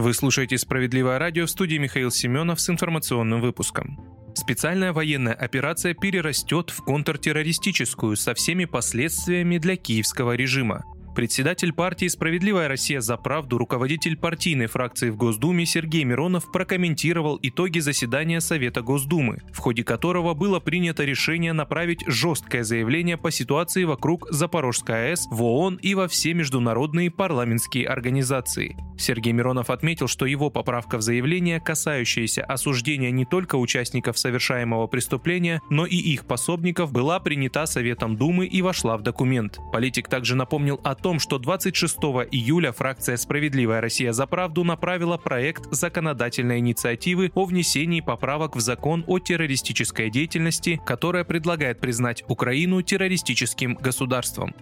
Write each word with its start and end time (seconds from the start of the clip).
Вы 0.00 0.14
слушаете 0.14 0.56
«Справедливое 0.56 1.18
радио» 1.18 1.44
в 1.44 1.50
студии 1.50 1.76
Михаил 1.76 2.10
Семенов 2.10 2.58
с 2.58 2.70
информационным 2.70 3.42
выпуском. 3.42 4.00
Специальная 4.34 4.94
военная 4.94 5.34
операция 5.34 5.92
перерастет 5.92 6.70
в 6.70 6.82
контртеррористическую 6.84 8.16
со 8.16 8.32
всеми 8.32 8.64
последствиями 8.64 9.58
для 9.58 9.76
киевского 9.76 10.36
режима. 10.36 10.84
Председатель 11.20 11.74
партии 11.74 12.08
«Справедливая 12.08 12.66
Россия 12.66 13.02
за 13.02 13.18
правду», 13.18 13.58
руководитель 13.58 14.16
партийной 14.16 14.68
фракции 14.68 15.10
в 15.10 15.18
Госдуме 15.18 15.66
Сергей 15.66 16.02
Миронов 16.02 16.50
прокомментировал 16.50 17.38
итоги 17.42 17.78
заседания 17.78 18.40
Совета 18.40 18.80
Госдумы, 18.80 19.42
в 19.52 19.58
ходе 19.58 19.84
которого 19.84 20.32
было 20.32 20.60
принято 20.60 21.04
решение 21.04 21.52
направить 21.52 22.04
жесткое 22.06 22.64
заявление 22.64 23.18
по 23.18 23.30
ситуации 23.30 23.84
вокруг 23.84 24.30
Запорожской 24.30 25.10
АЭС 25.10 25.26
в 25.30 25.42
ООН 25.42 25.80
и 25.82 25.94
во 25.94 26.08
все 26.08 26.32
международные 26.32 27.10
парламентские 27.10 27.86
организации. 27.86 28.74
Сергей 28.96 29.34
Миронов 29.34 29.68
отметил, 29.68 30.08
что 30.08 30.24
его 30.24 30.48
поправка 30.48 30.96
в 30.96 31.02
заявление, 31.02 31.60
касающаяся 31.60 32.44
осуждения 32.44 33.10
не 33.10 33.26
только 33.26 33.56
участников 33.56 34.18
совершаемого 34.18 34.86
преступления, 34.86 35.60
но 35.68 35.84
и 35.84 35.96
их 35.96 36.26
пособников, 36.26 36.92
была 36.92 37.20
принята 37.20 37.66
Советом 37.66 38.16
Думы 38.16 38.46
и 38.46 38.62
вошла 38.62 38.96
в 38.96 39.02
документ. 39.02 39.58
Политик 39.72 40.08
также 40.08 40.34
напомнил 40.34 40.80
о 40.84 40.94
том, 40.94 41.09
что 41.18 41.38
26 41.38 41.96
июля 42.30 42.72
фракция 42.72 43.16
«Справедливая 43.16 43.80
Россия 43.80 44.12
за 44.12 44.26
правду» 44.26 44.64
направила 44.64 45.16
проект 45.16 45.64
законодательной 45.72 46.58
инициативы 46.58 47.32
о 47.34 47.44
внесении 47.44 48.00
поправок 48.00 48.56
в 48.56 48.60
закон 48.60 49.04
о 49.06 49.18
террористической 49.18 50.10
деятельности, 50.10 50.80
которая 50.86 51.24
предлагает 51.24 51.80
признать 51.80 52.22
Украину 52.28 52.82
террористическим 52.82 53.74
государством. 53.74 54.54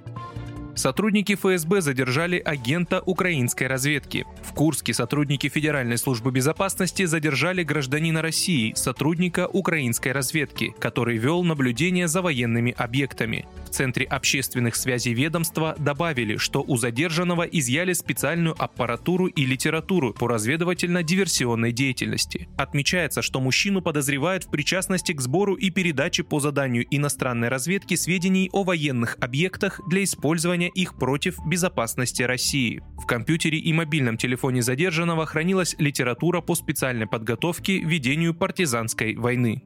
Сотрудники 0.79 1.35
ФСБ 1.35 1.81
задержали 1.81 2.39
агента 2.39 3.03
украинской 3.05 3.65
разведки. 3.65 4.25
В 4.45 4.55
Курске 4.55 4.95
сотрудники 4.95 5.49
Федеральной 5.49 5.99
службы 5.99 6.31
безопасности 6.31 7.05
задержали 7.05 7.65
гражданина 7.65 8.23
России, 8.23 8.73
сотрудника 8.77 9.49
украинской 9.49 10.13
разведки, 10.13 10.73
который 10.79 11.17
вел 11.17 11.43
наблюдение 11.43 12.07
за 12.07 12.23
военными 12.23 12.73
объектами. 12.79 13.49
В 13.69 13.71
Центре 13.71 14.07
общественных 14.07 14.77
связей 14.77 15.13
ведомства 15.13 15.77
добавили, 15.79 16.39
что 16.39 16.65
у 16.67 16.79
задержанного 16.79 17.43
изъяли 17.43 17.93
специальную 17.93 18.55
аппаратуру 18.59 19.27
и 19.27 19.45
литературу 19.45 20.15
по 20.15 20.27
разведывательно-диверсионной 20.27 21.73
деятельности. 21.73 22.49
Отмечается, 22.57 23.21
что 23.21 23.41
мужчину 23.41 23.83
подозревают 23.83 24.45
в 24.45 24.51
причастности 24.51 25.13
к 25.13 25.21
сбору 25.21 25.55
и 25.55 25.69
передаче 25.69 26.25
по 26.25 26.41
заданию 26.41 26.87
иностранной 26.91 27.49
разведки 27.49 27.95
сведений 27.95 28.49
о 28.55 28.65
военных 28.65 29.19
объектах 29.21 29.83
для 29.87 30.03
использования 30.03 30.71
их 30.71 30.97
против 30.97 31.37
безопасности 31.47 32.23
России. 32.23 32.83
В 32.97 33.05
компьютере 33.05 33.59
и 33.59 33.73
мобильном 33.75 34.17
телефоне 34.17 34.63
задержанного 34.63 35.27
хранилась 35.27 35.77
литература 35.79 36.41
по 36.41 36.55
специальной 36.55 37.07
подготовке 37.07 37.81
ведению 37.81 38.33
партизанской 38.33 39.15
войны. 39.15 39.63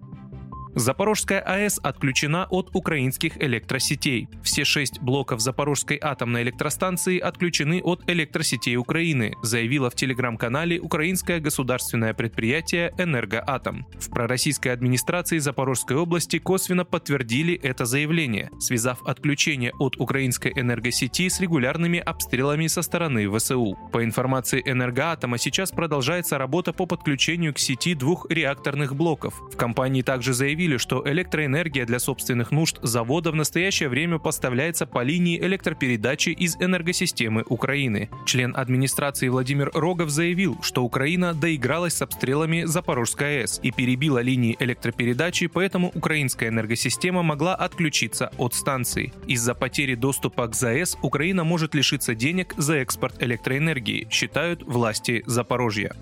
Запорожская 0.75 1.41
АЭС 1.41 1.81
отключена 1.83 2.47
от 2.48 2.70
украинских 2.75 3.37
электросетей. 3.42 4.28
Все 4.42 4.65
шесть 4.65 5.01
блоков 5.01 5.41
Запорожской 5.41 5.98
атомной 6.01 6.42
электростанции 6.42 7.19
отключены 7.19 7.83
от 7.83 8.09
электросетей 8.09 8.77
Украины, 8.77 9.34
заявила 9.43 9.91
в 9.91 9.95
телеграм-канале 9.95 10.81
украинское 10.81 11.41
государственное 11.41 12.15
предприятие 12.15 12.95
«Энергоатом». 12.97 13.87
В 14.00 14.09
пророссийской 14.09 14.73
администрации 14.73 15.39
Запорожской 15.39 15.97
области 15.97 16.39
косвенно 16.39 16.87
подтвердили 16.87 17.55
это 17.55 17.84
заявление, 17.84 18.50
связав 18.59 19.03
отключение 19.06 19.72
от 19.78 19.97
украинской 19.99 20.53
энергосети 20.56 21.28
с 21.28 21.39
регулярными 21.41 21.99
обстрелами 21.99 22.66
со 22.66 22.81
стороны 22.81 23.28
ВСУ. 23.31 23.77
По 23.93 24.03
информации 24.03 24.62
«Энергоатома», 24.65 25.37
сейчас 25.37 25.71
продолжается 25.71 26.39
работа 26.39 26.72
по 26.72 26.87
подключению 26.87 27.53
к 27.53 27.59
сети 27.59 27.94
двух 27.94 28.27
реакторных 28.31 28.97
блоков. 28.97 29.39
В 29.53 29.56
компании 29.59 30.00
также 30.00 30.33
заявили, 30.33 30.62
заявили, 30.62 30.77
что 30.77 31.03
электроэнергия 31.05 31.84
для 31.87 31.99
собственных 31.99 32.53
нужд 32.53 32.78
завода 32.83 33.33
в 33.33 33.34
настоящее 33.34 33.89
время 33.89 34.19
поставляется 34.19 34.87
по 34.87 35.03
линии 35.03 35.41
электропередачи 35.41 36.31
из 36.31 36.56
энергосистемы 36.56 37.45
Украины. 37.49 38.09
Член 38.27 38.55
администрации 38.56 39.28
Владимир 39.28 39.72
Рогов 39.75 40.11
заявил, 40.11 40.56
что 40.62 40.84
Украина 40.84 41.34
доигралась 41.34 41.95
с 41.95 42.03
обстрелами 42.03 42.62
Запорожской 42.65 43.41
АЭС 43.41 43.59
и 43.65 43.72
перебила 43.72 44.21
линии 44.21 44.56
электропередачи, 44.61 45.49
поэтому 45.49 45.91
украинская 45.95 46.51
энергосистема 46.51 47.22
могла 47.22 47.56
отключиться 47.56 48.31
от 48.39 48.55
станции. 48.55 49.12
Из-за 49.27 49.55
потери 49.55 49.97
доступа 49.97 50.47
к 50.47 50.55
ЗАЭС 50.55 50.97
Украина 51.03 51.43
может 51.43 51.75
лишиться 51.75 52.15
денег 52.15 52.55
за 52.56 52.75
экспорт 52.77 53.21
электроэнергии, 53.21 54.06
считают 54.11 54.62
власти 54.62 55.25
Запорожья. 55.27 55.93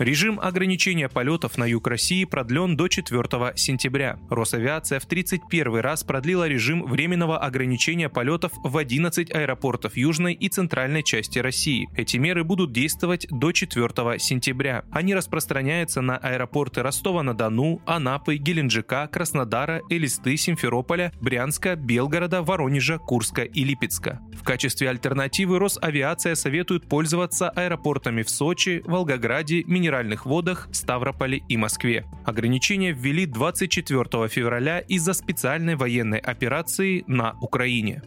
Режим 0.00 0.40
ограничения 0.40 1.10
полетов 1.10 1.58
на 1.58 1.66
юг 1.66 1.86
России 1.86 2.24
продлен 2.24 2.74
до 2.74 2.88
4 2.88 3.22
сентября. 3.54 4.18
Росавиация 4.30 4.98
в 4.98 5.04
31 5.04 5.76
раз 5.80 6.04
продлила 6.04 6.48
режим 6.48 6.86
временного 6.86 7.36
ограничения 7.36 8.08
полетов 8.08 8.50
в 8.64 8.78
11 8.78 9.30
аэропортов 9.30 9.98
южной 9.98 10.32
и 10.32 10.48
центральной 10.48 11.02
части 11.02 11.38
России. 11.38 11.86
Эти 11.94 12.16
меры 12.16 12.44
будут 12.44 12.72
действовать 12.72 13.26
до 13.28 13.52
4 13.52 14.18
сентября. 14.18 14.86
Они 14.90 15.14
распространяются 15.14 16.00
на 16.00 16.16
аэропорты 16.16 16.80
Ростова-на-Дону, 16.80 17.82
Анапы, 17.84 18.36
Геленджика, 18.36 19.06
Краснодара, 19.06 19.82
Элисты, 19.90 20.34
Симферополя, 20.38 21.12
Брянска, 21.20 21.76
Белгорода, 21.76 22.40
Воронежа, 22.40 22.96
Курска 22.96 23.42
и 23.42 23.64
Липецка. 23.64 24.22
В 24.32 24.44
качестве 24.44 24.88
альтернативы 24.88 25.58
Росавиация 25.58 26.36
советует 26.36 26.88
пользоваться 26.88 27.50
аэропортами 27.50 28.22
в 28.22 28.30
Сочи, 28.30 28.82
Волгограде, 28.86 29.62
Минеральном 29.66 29.89
минеральных 29.90 30.24
водах, 30.24 30.68
Ставрополе 30.72 31.42
и 31.48 31.56
Москве. 31.56 32.04
Ограничения 32.24 32.92
ввели 32.92 33.26
24 33.26 34.28
февраля 34.28 34.78
из-за 34.78 35.14
специальной 35.14 35.74
военной 35.74 36.18
операции 36.18 37.02
на 37.08 37.34
Украине. 37.40 38.02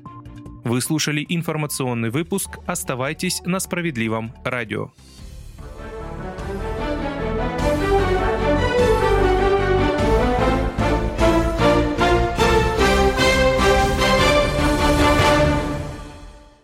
Вы 0.64 0.80
слушали 0.80 1.26
информационный 1.28 2.10
выпуск. 2.10 2.60
Оставайтесь 2.66 3.42
на 3.46 3.60
справедливом 3.60 4.32
радио. 4.46 4.92